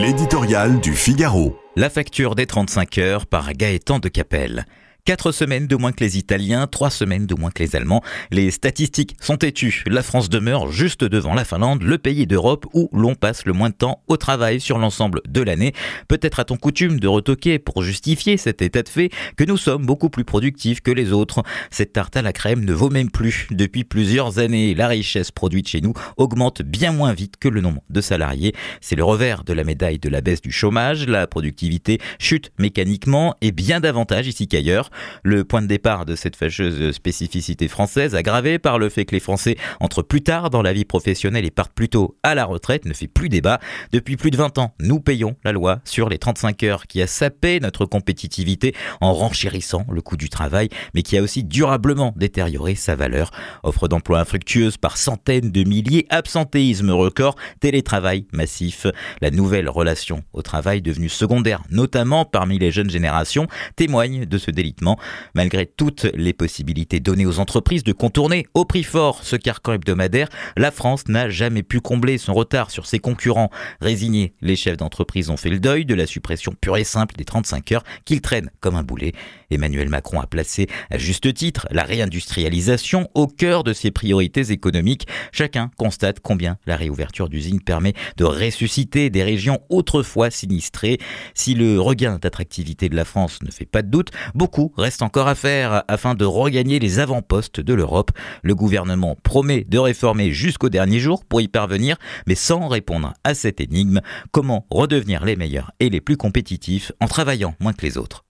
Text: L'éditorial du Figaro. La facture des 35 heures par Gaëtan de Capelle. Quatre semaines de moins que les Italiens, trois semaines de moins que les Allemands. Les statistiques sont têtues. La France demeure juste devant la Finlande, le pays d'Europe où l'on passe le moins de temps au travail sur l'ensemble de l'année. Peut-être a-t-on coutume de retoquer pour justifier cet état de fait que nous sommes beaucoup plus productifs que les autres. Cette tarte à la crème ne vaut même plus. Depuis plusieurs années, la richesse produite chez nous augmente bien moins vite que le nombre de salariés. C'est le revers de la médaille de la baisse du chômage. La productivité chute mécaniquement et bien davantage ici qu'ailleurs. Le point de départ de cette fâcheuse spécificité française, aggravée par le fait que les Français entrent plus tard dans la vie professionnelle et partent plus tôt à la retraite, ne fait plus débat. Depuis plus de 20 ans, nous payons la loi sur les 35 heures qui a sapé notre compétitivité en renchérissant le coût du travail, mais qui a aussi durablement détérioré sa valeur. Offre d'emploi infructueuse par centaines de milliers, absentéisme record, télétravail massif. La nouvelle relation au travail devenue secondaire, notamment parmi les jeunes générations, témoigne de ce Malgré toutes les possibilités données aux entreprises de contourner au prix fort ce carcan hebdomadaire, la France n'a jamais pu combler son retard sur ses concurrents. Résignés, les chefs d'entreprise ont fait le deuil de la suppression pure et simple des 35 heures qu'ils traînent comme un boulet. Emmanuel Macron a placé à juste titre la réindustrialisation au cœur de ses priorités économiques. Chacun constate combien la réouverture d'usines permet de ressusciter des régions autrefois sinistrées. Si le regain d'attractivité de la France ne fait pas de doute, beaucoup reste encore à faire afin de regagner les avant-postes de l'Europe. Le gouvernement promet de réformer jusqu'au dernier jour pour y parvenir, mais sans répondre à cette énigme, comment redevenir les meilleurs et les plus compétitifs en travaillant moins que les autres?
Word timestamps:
L'éditorial 0.00 0.78
du 0.78 0.92
Figaro. 0.92 1.58
La 1.74 1.90
facture 1.90 2.36
des 2.36 2.46
35 2.46 2.98
heures 2.98 3.26
par 3.26 3.52
Gaëtan 3.52 3.98
de 3.98 4.08
Capelle. 4.08 4.64
Quatre 5.08 5.32
semaines 5.32 5.66
de 5.66 5.74
moins 5.74 5.92
que 5.92 6.04
les 6.04 6.18
Italiens, 6.18 6.66
trois 6.66 6.90
semaines 6.90 7.26
de 7.26 7.34
moins 7.34 7.50
que 7.50 7.62
les 7.62 7.74
Allemands. 7.74 8.02
Les 8.30 8.50
statistiques 8.50 9.16
sont 9.22 9.38
têtues. 9.38 9.82
La 9.86 10.02
France 10.02 10.28
demeure 10.28 10.70
juste 10.70 11.02
devant 11.02 11.32
la 11.32 11.46
Finlande, 11.46 11.82
le 11.82 11.96
pays 11.96 12.26
d'Europe 12.26 12.66
où 12.74 12.90
l'on 12.92 13.14
passe 13.14 13.46
le 13.46 13.54
moins 13.54 13.70
de 13.70 13.74
temps 13.74 14.02
au 14.08 14.18
travail 14.18 14.60
sur 14.60 14.76
l'ensemble 14.76 15.22
de 15.26 15.40
l'année. 15.40 15.72
Peut-être 16.08 16.40
a-t-on 16.40 16.58
coutume 16.58 17.00
de 17.00 17.08
retoquer 17.08 17.58
pour 17.58 17.82
justifier 17.82 18.36
cet 18.36 18.60
état 18.60 18.82
de 18.82 18.88
fait 18.90 19.08
que 19.38 19.44
nous 19.44 19.56
sommes 19.56 19.86
beaucoup 19.86 20.10
plus 20.10 20.24
productifs 20.24 20.82
que 20.82 20.90
les 20.90 21.10
autres. 21.10 21.42
Cette 21.70 21.94
tarte 21.94 22.18
à 22.18 22.20
la 22.20 22.34
crème 22.34 22.66
ne 22.66 22.74
vaut 22.74 22.90
même 22.90 23.10
plus. 23.10 23.46
Depuis 23.50 23.84
plusieurs 23.84 24.38
années, 24.38 24.74
la 24.74 24.88
richesse 24.88 25.30
produite 25.30 25.68
chez 25.68 25.80
nous 25.80 25.94
augmente 26.18 26.60
bien 26.60 26.92
moins 26.92 27.14
vite 27.14 27.38
que 27.40 27.48
le 27.48 27.62
nombre 27.62 27.80
de 27.88 28.02
salariés. 28.02 28.54
C'est 28.82 28.94
le 28.94 29.04
revers 29.04 29.44
de 29.44 29.54
la 29.54 29.64
médaille 29.64 30.00
de 30.00 30.10
la 30.10 30.20
baisse 30.20 30.42
du 30.42 30.52
chômage. 30.52 31.06
La 31.06 31.26
productivité 31.26 31.98
chute 32.18 32.52
mécaniquement 32.58 33.34
et 33.40 33.52
bien 33.52 33.80
davantage 33.80 34.26
ici 34.26 34.48
qu'ailleurs. 34.48 34.90
Le 35.22 35.44
point 35.44 35.62
de 35.62 35.66
départ 35.66 36.04
de 36.04 36.14
cette 36.14 36.36
fâcheuse 36.36 36.92
spécificité 36.92 37.68
française, 37.68 38.14
aggravée 38.14 38.58
par 38.58 38.78
le 38.78 38.88
fait 38.88 39.04
que 39.04 39.14
les 39.14 39.20
Français 39.20 39.56
entrent 39.80 40.02
plus 40.02 40.22
tard 40.22 40.50
dans 40.50 40.62
la 40.62 40.72
vie 40.72 40.84
professionnelle 40.84 41.44
et 41.44 41.50
partent 41.50 41.72
plus 41.72 41.88
tôt 41.88 42.16
à 42.22 42.34
la 42.34 42.44
retraite, 42.44 42.84
ne 42.84 42.92
fait 42.92 43.08
plus 43.08 43.28
débat. 43.28 43.58
Depuis 43.92 44.16
plus 44.16 44.30
de 44.30 44.36
20 44.36 44.58
ans, 44.58 44.74
nous 44.80 45.00
payons 45.00 45.36
la 45.44 45.52
loi 45.52 45.80
sur 45.84 46.08
les 46.08 46.18
35 46.18 46.62
heures 46.64 46.86
qui 46.86 47.02
a 47.02 47.06
sapé 47.06 47.60
notre 47.60 47.84
compétitivité 47.86 48.74
en 49.00 49.12
renchérissant 49.12 49.86
le 49.90 50.00
coût 50.00 50.16
du 50.16 50.28
travail, 50.28 50.68
mais 50.94 51.02
qui 51.02 51.16
a 51.16 51.22
aussi 51.22 51.44
durablement 51.44 52.12
détérioré 52.16 52.74
sa 52.74 52.96
valeur. 52.96 53.30
Offre 53.62 53.88
d'emploi 53.88 54.20
infructueuse 54.20 54.76
par 54.76 54.96
centaines 54.96 55.50
de 55.50 55.64
milliers, 55.64 56.06
absentéisme 56.10 56.90
record, 56.90 57.36
télétravail 57.60 58.26
massif. 58.32 58.86
La 59.20 59.30
nouvelle 59.30 59.68
relation 59.68 60.22
au 60.32 60.42
travail 60.42 60.82
devenue 60.82 61.08
secondaire, 61.08 61.62
notamment 61.70 62.24
parmi 62.24 62.58
les 62.58 62.70
jeunes 62.70 62.90
générations, 62.90 63.46
témoigne 63.76 64.26
de 64.26 64.38
ce 64.38 64.50
Malgré 65.34 65.66
toutes 65.66 66.04
les 66.14 66.32
possibilités 66.32 67.00
données 67.00 67.26
aux 67.26 67.38
entreprises 67.38 67.84
de 67.84 67.92
contourner 67.92 68.46
au 68.54 68.64
prix 68.64 68.82
fort 68.82 69.24
ce 69.24 69.36
carcan 69.36 69.74
hebdomadaire, 69.74 70.28
la 70.56 70.70
France 70.70 71.08
n'a 71.08 71.28
jamais 71.28 71.62
pu 71.62 71.80
combler 71.80 72.18
son 72.18 72.34
retard 72.34 72.70
sur 72.70 72.86
ses 72.86 72.98
concurrents. 72.98 73.50
Résignés, 73.80 74.34
les 74.40 74.56
chefs 74.56 74.76
d'entreprise 74.76 75.30
ont 75.30 75.36
fait 75.36 75.50
le 75.50 75.58
deuil 75.58 75.84
de 75.84 75.94
la 75.94 76.06
suppression 76.06 76.54
pure 76.60 76.76
et 76.76 76.84
simple 76.84 77.14
des 77.16 77.24
35 77.24 77.72
heures 77.72 77.84
qu'ils 78.04 78.20
traînent 78.20 78.50
comme 78.60 78.76
un 78.76 78.82
boulet. 78.82 79.12
Emmanuel 79.50 79.88
Macron 79.88 80.20
a 80.20 80.26
placé 80.26 80.66
à 80.90 80.98
juste 80.98 81.32
titre 81.34 81.66
la 81.70 81.82
réindustrialisation 81.82 83.08
au 83.14 83.26
cœur 83.26 83.64
de 83.64 83.72
ses 83.72 83.90
priorités 83.90 84.52
économiques. 84.52 85.06
Chacun 85.32 85.70
constate 85.76 86.20
combien 86.20 86.58
la 86.66 86.76
réouverture 86.76 87.28
d'usines 87.28 87.60
permet 87.60 87.94
de 88.16 88.24
ressusciter 88.24 89.10
des 89.10 89.22
régions 89.22 89.60
autrefois 89.70 90.30
sinistrées. 90.30 90.98
Si 91.34 91.54
le 91.54 91.80
regain 91.80 92.18
d'attractivité 92.20 92.88
de 92.88 92.96
la 92.96 93.04
France 93.04 93.42
ne 93.42 93.50
fait 93.50 93.66
pas 93.66 93.82
de 93.82 93.90
doute, 93.90 94.10
beaucoup 94.34 94.72
reste 94.76 95.02
encore 95.02 95.28
à 95.28 95.34
faire 95.34 95.82
afin 95.88 96.14
de 96.14 96.24
regagner 96.24 96.78
les 96.78 96.98
avant-postes 96.98 97.60
de 97.60 97.74
l'Europe. 97.74 98.10
Le 98.42 98.54
gouvernement 98.54 99.16
promet 99.22 99.64
de 99.64 99.78
réformer 99.78 100.32
jusqu'au 100.32 100.68
dernier 100.68 101.00
jour 101.00 101.24
pour 101.24 101.40
y 101.40 101.48
parvenir, 101.48 101.96
mais 102.26 102.34
sans 102.34 102.68
répondre 102.68 103.14
à 103.24 103.34
cette 103.34 103.60
énigme, 103.60 104.00
comment 104.32 104.66
redevenir 104.70 105.24
les 105.24 105.36
meilleurs 105.36 105.72
et 105.80 105.88
les 105.88 106.00
plus 106.00 106.16
compétitifs 106.16 106.92
en 107.00 107.06
travaillant 107.06 107.54
moins 107.60 107.72
que 107.72 107.86
les 107.86 107.98
autres? 107.98 108.24